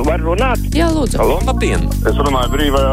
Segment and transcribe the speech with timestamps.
[0.00, 0.62] Var runāt?
[0.72, 1.18] Jā, lūdzu.
[1.20, 1.38] Halo?
[1.44, 1.82] Labdien!
[2.08, 2.92] Es runāju brīvajā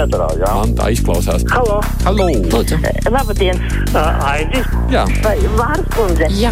[0.00, 0.52] ēterā, jā.
[0.58, 1.44] Man tā izklausās.
[1.52, 2.26] Halo, Halo!
[2.50, 2.80] Lūdzu.
[3.14, 3.60] labdien,
[4.26, 4.66] Aidis.
[4.90, 6.30] Jā, Vai Vārs kundze?
[6.34, 6.50] Jā,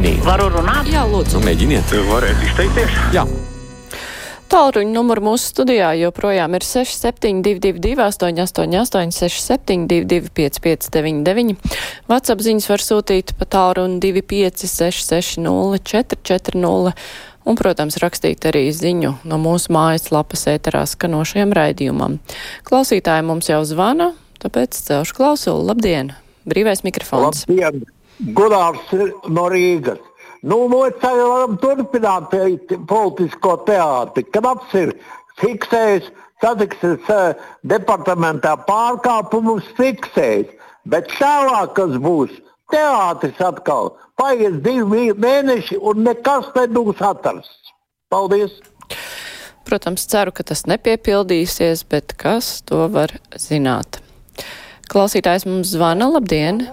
[0.00, 0.18] nē.
[0.26, 0.90] Varu runāt?
[0.92, 1.38] jā, lūdzu.
[1.38, 1.94] Nu, mēģiniet.
[2.10, 2.98] Varētu izteikties?
[3.16, 3.24] Jā,
[4.50, 11.54] Tālruņa numuru mūsu studijā joprojām ir 6722, 888, 672, 559,
[12.10, 16.90] WhatsApp ziņas var sūtīt pa tālruni 25, 660, 440,
[17.44, 22.18] un, protams, rakstīt arī ziņu no mūsu mājaslapas ēterā skanošajam raidījumam.
[22.68, 25.64] Klausītāji mums jau zvana, tāpēc celšu klausulu.
[25.70, 26.14] Labdien!
[26.48, 27.46] Brīvais mikrofons.
[27.48, 27.84] Labdien!
[28.36, 30.00] Gunārs ir no Rīgas.
[30.44, 32.32] Nu, mēs arī varam turpināt
[32.88, 34.24] politisko teātri.
[34.32, 34.94] Knaps ir
[35.40, 36.08] fiksējis
[36.40, 37.34] satiksmes eh,
[37.68, 40.56] departamentā pārkāpumus fiksējis.
[40.88, 42.32] Bet tālāk, kas būs,
[42.72, 47.74] teātris atkal paies divi mēneši un nekas nebūs atrasts.
[48.10, 48.58] Paldies!
[49.68, 54.00] Protams, ceru, ka tas nepiepildīsies, bet kas to var zināt?
[54.90, 56.08] Klausītājs mums zvana.
[56.10, 56.64] Labdien!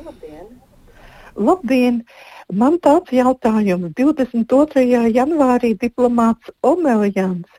[1.38, 2.02] Labdien!
[2.48, 3.92] Man tāds jautājums.
[4.00, 4.86] 22.
[5.12, 7.57] janvārī diplomāts Omeljans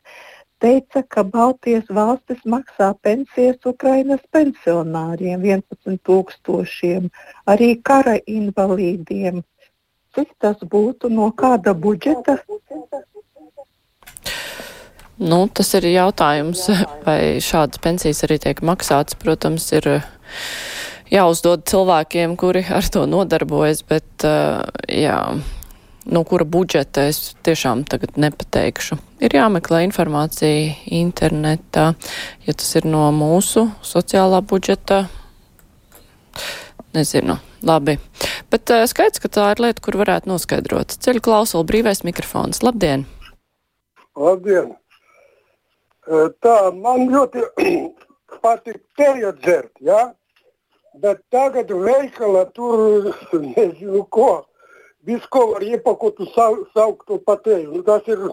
[0.63, 7.11] teica, ka Baltijas valstis maksā pensijas Ukrainas pensionāriem 11 tūkstošiem,
[7.47, 9.43] arī kara invalīdiem.
[10.17, 12.39] Cik tas būtu no kāda budžeta?
[15.19, 16.69] Nu, tas ir jautājums,
[17.07, 19.19] vai šādas pensijas arī tiek maksātas.
[19.19, 20.05] Protams, ir eh,
[21.11, 24.63] jāuzdod cilvēkiem, kuri ar to nodarbojas, bet eh,
[25.03, 25.19] jā,
[26.09, 28.99] no kura budžeta es tiešām tagad nepateikšu.
[29.25, 31.93] Ir jāmeklē informācija internetā,
[32.47, 35.05] ja tas ir no mūsu sociālā budžeta.
[36.97, 37.39] Nezinu.
[37.63, 37.97] Labi.
[38.51, 40.95] Bet uh, skaidrs, ka tā ir lieta, kur varētu noskaidrot.
[41.03, 42.63] Ceļu klausulu brīvais mikrofons.
[42.63, 43.03] Labdien!
[44.17, 44.77] Labdien!
[46.09, 47.43] Eh, Tā man ļoti
[48.45, 50.13] patīk teju dzert, ja?
[50.99, 54.31] bet tagad veikalā tur nezinu ko.
[55.07, 57.71] Visu, ko var iepakot uz sau, sauktu patēju.
[57.77, 58.25] Nu, tas ir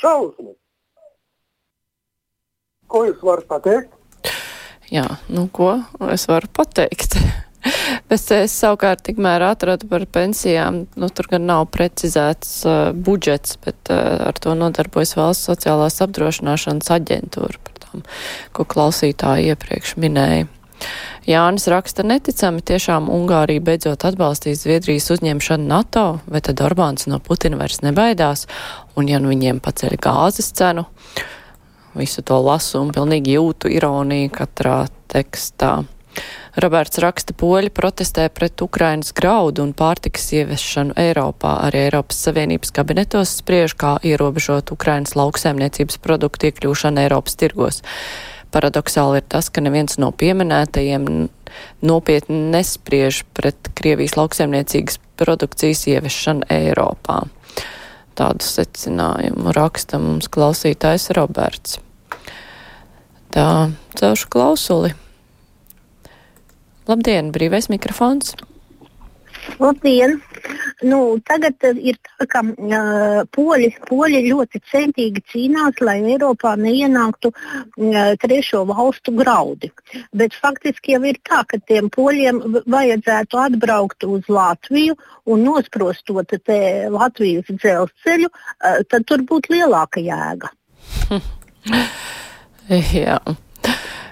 [0.00, 0.56] šausmas.
[2.88, 3.92] Ko jūs varat pateikt?
[4.88, 5.74] Jā, nu ko
[6.08, 7.18] es varu pateikt?
[8.08, 13.90] Bet es savukārt tikmēr atradu par pensijām, nu tur gan nav precizēts uh, budžets, bet
[13.92, 18.06] uh, ar to nodarbojas valsts sociālās apdrošināšanas aģentūra par tām,
[18.56, 20.48] ko klausītāji iepriekš minēja.
[21.28, 27.58] Jānis raksta neticami, tiešām Ungārija beidzot atbalstīs Zviedrijas uzņemšanu NATO, vai tad Orbāns no Putina
[27.60, 28.46] vairs nebaidās,
[28.96, 30.86] un ja nu viņiem paceļ gāzes cenu,
[31.98, 34.80] visu to lasu un pilnīgi jūtu ironiju katrā
[35.12, 35.82] tekstā.
[36.58, 41.52] Roberts raksta, poļi protestē pret Ukrainas graudu un pārtikas ieviešanu Eiropā.
[41.68, 47.82] Arī Eiropas Savienības kabinetos spriež, kā ierobežot Ukrainas lauksēmniecības produktu iekļūšanu Eiropas tirgos.
[48.54, 51.08] Paradoxāli ir tas, ka neviens no pieminētajiem
[51.84, 57.22] nopietni nespriež pret Krievijas lauksēmniecīgas produkcijas ieviešanu Eiropā.
[58.18, 61.78] Tādu secinājumu raksta mums klausītājs Roberts.
[63.34, 63.68] Tā,
[64.00, 64.94] celšu klausuli.
[66.88, 68.32] Labdien, brīvais mikrofons!
[69.60, 70.22] Labdien!
[70.86, 77.32] Nu, tagad uh, ir tā, ka uh, poļi, poļi ļoti centīgi cīnās, lai Eiropā neienāktu
[77.32, 79.72] uh, trešo valstu graudi.
[80.14, 82.38] Bet faktiski jau ir tā, ka tiem poļiem
[82.70, 84.94] vajadzētu atbraukt uz Latviju
[85.26, 90.54] un nosprostot Latvijas dzelzceļu, uh, tad tur būtu lielāka jēga.
[92.94, 93.18] Jā.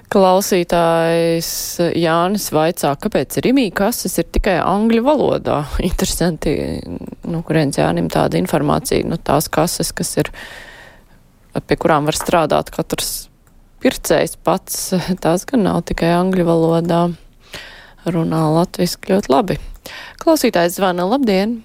[0.06, 1.48] Klausītājs
[1.98, 5.64] Jānis vaicā, kāpēc Rimī kases ir tikai angļu valodā.
[5.88, 6.54] Interesanti,
[7.26, 10.30] nu, kurienes Jānim tāda informācija, nu, tās kases, kas ir,
[11.58, 13.26] pie kurām var strādāt katrs
[13.82, 14.92] pircējs pats,
[15.24, 17.02] tās gan nav tikai angļu valodā.
[18.06, 19.58] Runā latviski ļoti labi.
[20.22, 21.58] Klausītājs zvana, labdien!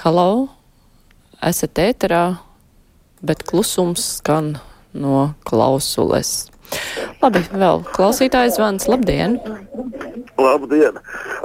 [0.00, 0.48] Halo!
[1.44, 2.24] Esat ēterā,
[3.20, 4.54] bet klusums skan
[4.94, 6.52] no klausules.
[7.22, 8.88] Labi, vēl klausītājs zvans.
[8.88, 9.36] Labdien!
[10.40, 10.96] Labdien!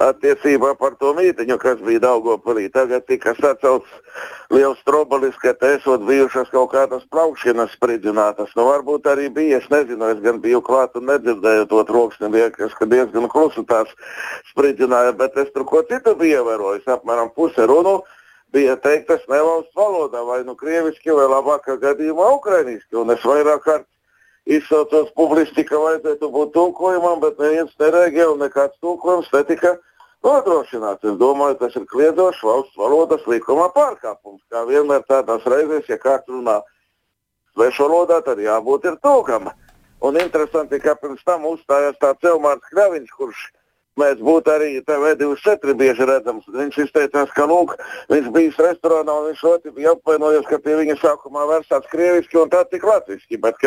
[0.02, 3.92] Attiecībā par to mītiņu, kas bija Daugopilī, tagad tika sacelts
[4.54, 8.54] liels trobolis, ka te esot bijušas kaut kādas plaukšanas spridzinātas.
[8.58, 12.76] Nu, varbūt arī bija, es nezinu, es gan biju klāt un nedzirdēju to troksni, liekas,
[12.78, 13.92] ka diezgan klusu tās
[14.54, 18.00] spridzināja, bet es tur ko citu biju ievērojis, apmēram puse runu
[18.56, 22.96] bija teiktas nevalsts valodā, vai nu krieviski, vai labākā gadījumā ukrainiski.
[23.02, 23.88] Un es vairāk kārt
[24.48, 29.76] izsaucos publiski, ka vajadzētu būt tulkojumam, bet neviens nereaģēja un nekāds tulkojums netika
[30.26, 31.04] nodrošināts.
[31.04, 34.42] Es domāju, tas ir kliedzošs valsts valodas likuma pārkāpums.
[34.52, 36.62] Kā vienmēr tādās reizēs, ja kāds runā
[37.54, 39.52] svešu valodā, tad jābūt ir tūkam.
[40.08, 43.48] Un interesanti, ka pirms tam uzstājās tāds Elmārs Kļaviņš, kurš
[44.02, 46.48] mēs būtu arī TV24 bieži redzams.
[46.54, 47.76] Viņš izteicās, ka lūk,
[48.14, 52.54] viņš bija restorānā un viņš ļoti bija apvainojies, ka pie viņa sākumā vērsās krieviski un
[52.54, 53.42] tā tik latviski.
[53.42, 53.60] Bet,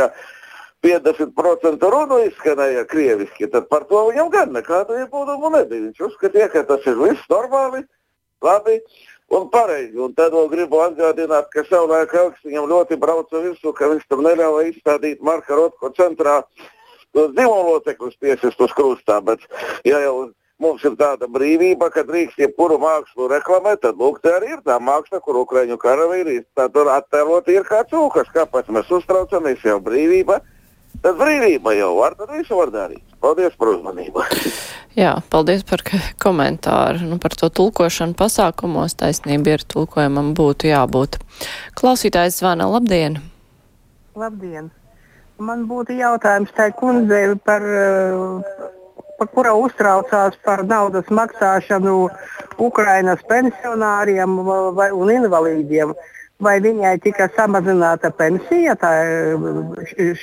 [0.80, 5.90] 50% runu izskanēja krieviski, tad par to viņam gan nekādu iebildumu nebija.
[5.90, 7.84] Viņš uzskatīja, ka tas ir viss normāli,
[8.40, 8.78] labi
[9.36, 9.98] un pareizi.
[10.00, 14.24] Un tad vēl gribu atgādināt, ka savulaik Elks viņam ļoti brauca virsū, ka viņš tam
[14.24, 16.76] neļāva izstādīt Marka Rotko centrā tos
[17.14, 19.20] dzimumu locekļus piesist uz krustā.
[19.24, 19.42] Bet,
[19.88, 20.30] ja jau
[20.60, 24.76] mums ir tāda brīvība, ka drīkst jebkuru mākslu reklamēt, tad lūk, tā arī ir tā
[24.82, 28.32] māksla, kur Ukrāņu karavīri tur attēlot ir kā cūkas.
[28.34, 30.40] Kāpēc mēs uztraucamies jau brīvība?
[31.00, 33.04] Tad brīvība jau var, tad visu var darīt.
[33.22, 34.24] Paldies par uzmanību.
[34.98, 35.84] Jā, paldies par
[36.20, 37.06] komentāru.
[37.06, 41.20] Nu, par to tulkošanu pasākumos taisnība ir tulkojumam būtu jābūt.
[41.78, 43.20] Klausītājs zvana, labdien!
[44.18, 44.72] Labdien!
[45.40, 47.64] Man būtu jautājums tai kundzei par,
[49.16, 51.94] par kura uztraucās par naudas maksāšanu
[52.60, 54.36] Ukrainas pensionāriem
[54.76, 55.94] vai, un invalīdiem.
[56.40, 58.92] Vai viņai tika samazināta pensija tā,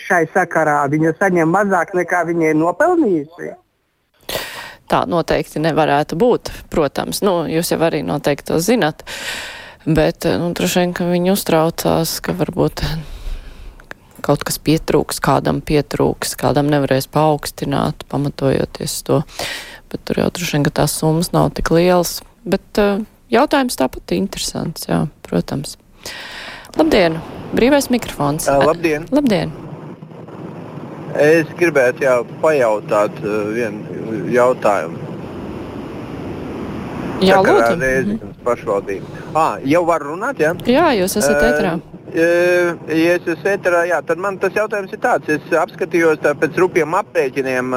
[0.06, 0.80] šai sakarā.
[0.94, 3.52] Viņa saņem mazāk nekā viņa ir nopelnījusi.
[4.88, 7.22] Tā noteikti nevarētu būt, protams.
[7.26, 9.06] Nu, jūs jau arī noteikti to zinat.
[9.86, 12.86] Bet, nu, droši vien, ka viņi uztraucās, ka varbūt
[14.28, 19.22] kaut kas pietrūks, kādam pietrūks, kādam nevarēs paaugstināt, pamatojoties to.
[19.92, 22.20] Bet tur jau droši vien, ka tās summas nav tik lielas.
[22.48, 23.00] Bet uh,
[23.32, 25.78] jautājums tāpat interesants, jā, protams.
[26.78, 27.22] Labdien!
[27.56, 28.50] Brīvais mikrofons.
[28.52, 29.08] Uh, labdien!
[29.16, 29.56] Labdien!
[31.18, 35.08] Es gribētu jau pajautāt uh, vienu jautājumu.
[37.24, 37.78] Jā, lūdzu.
[37.82, 39.08] Rēziknas pašvaldība.
[39.34, 40.52] Ah, jau var runāt, jā?
[40.70, 41.72] Jā, jūs esat uh, ētrā.
[42.16, 42.28] Ja
[42.88, 45.28] es esmu ēterā, jā, tad man tas jautājums ir tāds.
[45.28, 47.76] Es apskatījos tā, pēc rupjiem aprēķiniem.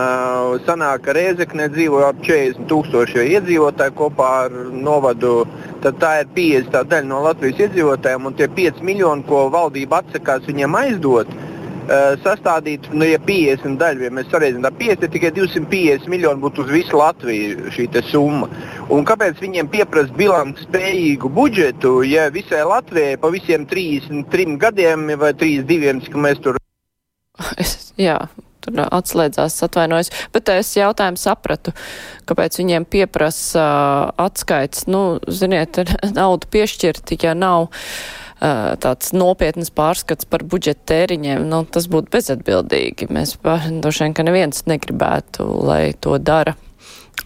[0.69, 5.43] Sanāk, ka Rēzekne dzīvo ap 40 tūkstoši iedzīvotāji kopā ar novadu.
[5.83, 10.47] Tad tā ir 50 daļa no Latvijas iedzīvotājiem, un tie 5 miljoni, ko valdība atsakās
[10.47, 11.50] viņiem aizdot, Eh,
[12.25, 17.01] sastādīt, nu, ja 50 daļu, ja mēs sareizinām 50, tikai 250 miljoni būtu uz visu
[17.01, 18.51] Latviju šī summa.
[18.91, 25.33] Un kāpēc viņiem pieprasa bilanci spējīgu budžetu, ja visai Latvijai pa visiem 33 gadiem vai
[25.35, 26.61] 32, cik mēs tur.
[27.59, 28.19] Es, jā,
[28.65, 30.11] tur atslēdzās, atvainojos.
[30.35, 31.75] Bet es jautājumu sapratu,
[32.29, 34.87] kāpēc viņiem pieprasa uh, atskaits.
[34.91, 35.81] Nu, ziniet,
[36.19, 37.71] naudu piešķirt, ja nav
[38.41, 43.11] tāds nopietnas pārskats par budžeta tēriņiem, nu, tas būtu bezatbildīgi.
[43.13, 46.57] Mēs droši vien, ka neviens negribētu, lai to dara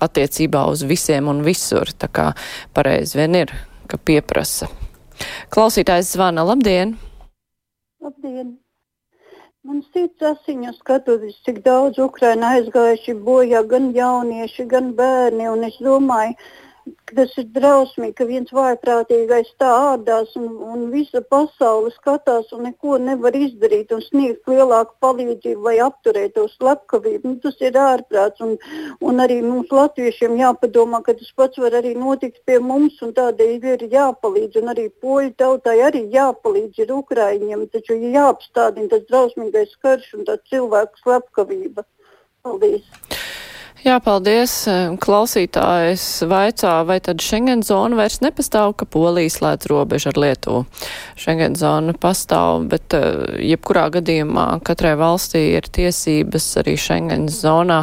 [0.02, 1.92] attiecībā uz visiem un visur.
[1.94, 2.32] Tā kā
[2.74, 3.54] pareizi vien ir,
[3.86, 4.68] ka pieprasa.
[5.54, 6.42] Klausītājs zvana.
[6.42, 6.96] Labdien!
[8.02, 8.56] Labdien!
[9.64, 15.78] Man sirds asiņu skatoties, cik daudz Ukraina aizgājuši bojā gan jaunieši, gan bērni, un es
[15.80, 16.34] domāju,
[17.16, 22.98] Tas ir drausmīgi, ka viens vājprātīgais tā ādās un, un visa pasaule skatās un neko
[23.00, 27.30] nevar izdarīt un sniegt lielāku palīdzību vai apturēt to slepkavību.
[27.30, 28.54] Nu, tas ir ārprāts un,
[29.00, 33.68] un arī mums latviešiem jāpadomā, ka tas pats var arī notikt pie mums un tādēļ
[33.72, 39.76] ir jāpalīdz un arī poļu tautai arī jāpalīdz ir Ukraiņiem, taču ir jāapstādina tas drausmīgais
[39.80, 41.88] karš un tā cilvēku slepkavība.
[42.44, 43.13] Paldies!
[43.84, 44.52] Jā, paldies.
[45.04, 50.62] Klausītājs vaicā, vai tad Schengen zona vairs nepastāv, ka Polija slēdz robežu ar Lietuvu.
[51.20, 57.82] Schengen zona pastāv, bet eh, jebkurā gadījumā katrai valstī ir tiesības arī Schengen zonā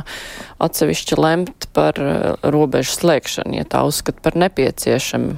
[0.65, 5.37] atsevišķi lemt par eh, robežu slēgšanu, ja tā uzskata par nepieciešamu.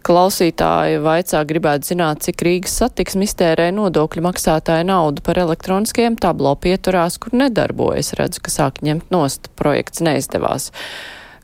[0.00, 7.18] Klausītāji vaicā gribētu zināt, cik Rīgas satiksmi iztērē nodokļu maksātāja naudu par elektroniskiem tablo pieturās,
[7.20, 8.14] kur nedarbojas.
[8.16, 10.70] Redzu, ka sāk ņemt nost, projekts neizdevās.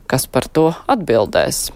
[0.09, 1.67] Kas par to atbildēs?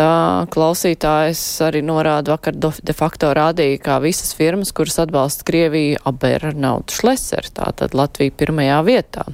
[0.00, 6.54] Tā klausītājs arī norāda vakar de facto rādīja, kā visas firmas, kuras atbalsta Krieviju, abēra
[6.56, 9.26] naudu šleser, tātad Latvija pirmajā vietā.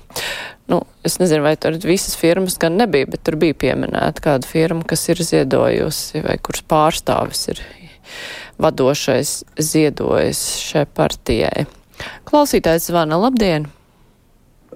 [0.67, 4.83] Nu, es nezinu, vai tur visas firmas gan nebija, bet tur bija pieminēta kāda firma,
[4.83, 7.63] kas ir ziedojusi vai kuras pārstāvis ir
[8.59, 9.39] vadošais
[9.71, 11.69] ziedojis šai partijai.
[12.27, 13.71] Klausītājs zvana, labdien!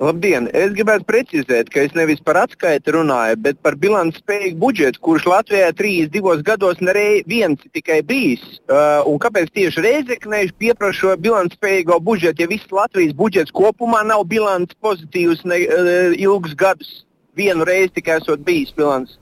[0.00, 0.46] Labdien!
[0.56, 5.26] Es gribētu precizēt, ka es nevis par atskaiti runāju, bet par bilances spējīgu budžetu, kurš
[5.28, 8.40] Latvijā 32 gados neviens tikai bijis.
[8.64, 14.00] Uh, un kāpēc tieši Reizekneši pieprasa šo bilances spējīgo budžetu, ja viss Latvijas budžets kopumā
[14.08, 17.04] nav bilances pozitīvs ne, uh, ilgus gadus?
[17.36, 19.18] vienu reizi tikai esot bijis pilns.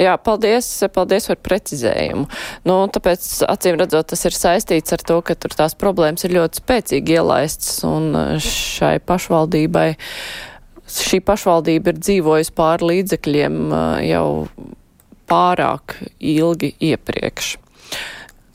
[0.00, 2.24] Jā, paldies, paldies par precizējumu.
[2.64, 6.62] Nu, tāpēc, acīm redzot, tas ir saistīts ar to, ka tur tās problēmas ir ļoti
[6.62, 9.90] spēcīgi ielaistas un šai pašvaldībai,
[10.88, 13.60] šī pašvaldība ir dzīvojusi pār līdzekļiem
[14.08, 14.26] jau
[15.30, 17.54] pārāk ilgi iepriekš.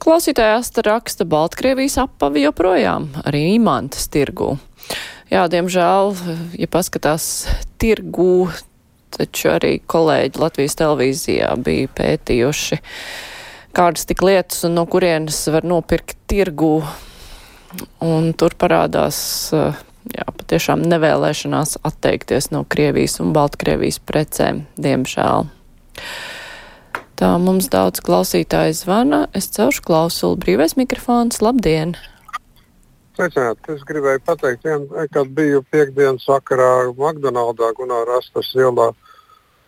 [0.02, 4.56] Klausītājās raksta Baltkrievijas apavi joprojām, arī imantas tirgū.
[5.32, 6.12] Jā, diemžēl,
[6.58, 7.48] ja paskatās
[7.82, 8.50] tirgū,
[9.16, 12.80] taču arī kolēģi Latvijas televīzijā bija pētījuši,
[13.76, 16.78] kādas tik lietas un no kurienes var nopirkt tirgu.
[18.04, 19.18] Un tur parādās,
[19.52, 25.50] jā, patiešām nevēlēšanās atteikties no Krievijas un Baltkrievijas precēm, diemžēl.
[27.16, 29.22] Tā mums daudz klausītāju zvana.
[29.36, 31.40] Es celšu klausulu brīvais mikrofons.
[31.44, 31.96] Labdien!
[33.16, 33.72] Sveicināti!
[33.72, 34.84] Es gribēju pateikt, vien,
[35.16, 38.90] kad biju piekdienas vakarā McDonaldā Gunāra Rastas ielā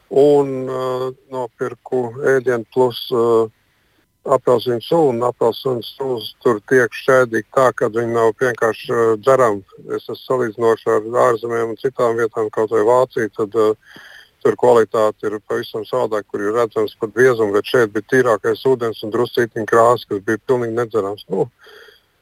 [0.09, 2.01] un uh, nopirku
[2.35, 3.47] ēdienu plus uh,
[4.27, 9.63] apelsīnu sulu apelsīnu sulas tur tiek šķēdīgi tā, ka viņi nav vienkārši uh, dzerami.
[9.95, 13.33] Es esmu salīdzinoši ar ārzemēm un citām vietām, kaut vai Vāciju.
[13.39, 14.05] Tad, uh,
[14.45, 19.01] Tur kvalitāte ir pavisam savādāka, kur ir redzams pat biezums, bet šeit bija tīrākais ūdens
[19.03, 21.25] un druscītiņa krāsa, kas bija pilnīgi nedzerams.
[21.33, 21.47] Nu,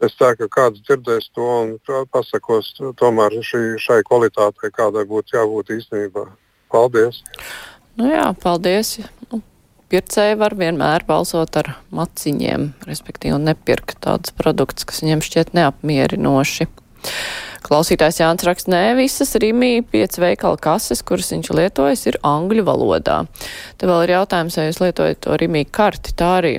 [0.03, 1.69] Es ceru, ka kāds dzirdēs to un
[2.11, 6.25] pasakos tomēr šī, šai kvalitātei, kādai būtu jābūt īstenībā.
[6.73, 7.21] Paldies!
[7.99, 8.97] Nu jā, paldies!
[9.31, 9.41] Nu,
[9.91, 16.69] pircēji var vienmēr balsot ar maciņiem, respektīvi nepirkt tādus produktus, kas viņiem šķiet neapmierinoši.
[17.65, 23.23] Klausītājs Jānis raksta, nē, visas Rīmī piec veikala kases, kuras viņš lietojas, ir angļu valodā.
[23.81, 26.53] Te vēl ir jautājums, vai jūs lietojat to Rīmī karti, tā arī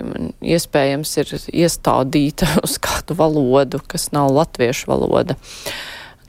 [0.56, 5.38] iespējams ir iestādīta uz kādu valodu, kas nav latviešu valoda.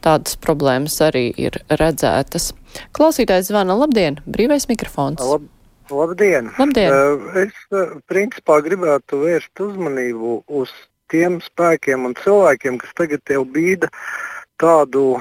[0.07, 2.53] Tādas problēmas arī ir redzētas.
[2.95, 5.19] Klausītājs zvana, labdien, brīvais mikrofons.
[5.19, 5.49] Lab,
[5.91, 6.47] labdien!
[6.55, 6.93] Labdien.
[6.95, 10.71] Uh, es uh, principā gribētu vērst uzmanību uz
[11.11, 13.91] tiem spēkiem un cilvēkiem, kas tagad jau bīda
[14.63, 15.19] tādu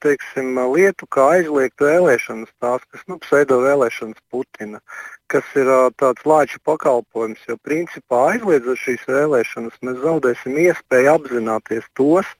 [0.00, 4.80] teiksim, lietu, kā aizliegt vēlēšanas, tās, kas nu, pseido vēlēšanas Putina,
[5.28, 5.68] kas ir
[6.00, 7.44] tāds lāču pakalpojums.
[7.52, 12.38] Jo principā aizliedzot šīs vēlēšanas, mēs zaudēsim iespēju apzināties tos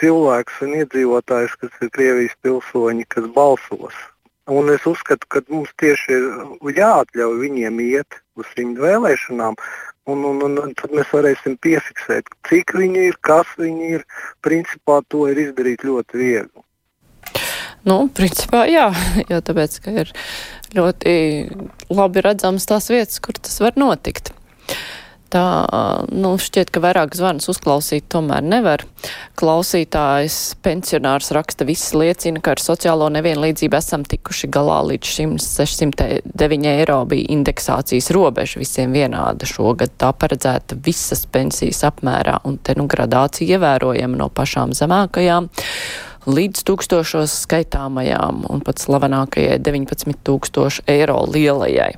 [0.00, 4.00] cilvēkus un iedzīvotājus, kas ir Krievijas pilsoņi, kas balsos.
[4.50, 9.58] Un es uzskatu, ka mums tieši ir jāatļauj viņiem iet uz viņu vēlēšanām,
[10.10, 14.04] Un, un, un, un tad mēs varēsim piefiksēt, cik viņi ir, kas viņi ir.
[14.42, 16.64] Principā to ir izdarīt ļoti viegli.
[17.86, 18.88] Nu, principā jā,
[19.30, 20.10] jo tāpēc, ka ir
[20.76, 21.14] ļoti
[21.92, 24.32] labi redzams tās vietas, kur tas var notikt.
[25.30, 25.42] Tā,
[26.10, 28.82] nu, šķiet, ka vairāk zvanus uzklausīt tomēr nevar.
[29.38, 36.66] Klausītājs pensionārs raksta, viss liecina, ka ar sociālo nevienlīdzību esam tikuši galā līdz šim 609
[36.72, 39.94] eiro bija indeksācijas robeža visiem vienāda šogad.
[40.02, 45.46] Tā paredzēta visas pensijas apmērā un te nu gradācija ievērojama no pašām zemākajām
[46.28, 51.94] līdz tūkstošos skaitāmajām un pat slavenākajai 19 tūkstošu eiro lielajai.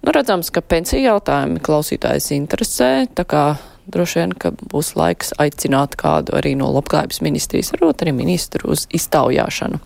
[0.00, 3.44] Nu, redzams, ka pensiju jautājumi klausītājs interesē, tā kā
[3.90, 8.86] droši vien, ka būs laiks aicināt kādu arī no labklājības ministrijas, varbūt arī ministru uz
[8.96, 9.80] iztaujāšanu.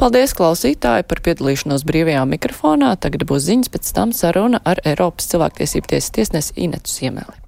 [0.00, 2.94] Paldies, klausītāji, par piedalīšanos brīvajā mikrofonā.
[3.02, 7.47] Tagad būs ziņas, pēc tam saruna ar Eiropas cilvēktiesību tiesas tiesnesi Inetu Siemeli.